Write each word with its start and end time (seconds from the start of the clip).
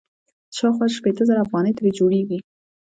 چې 0.53 0.57
شاوخوا 0.59 0.87
شپېته 0.97 1.23
زره 1.29 1.39
افغانۍ 1.45 1.71
ترې 1.77 1.89
جوړيږي. 1.99 2.39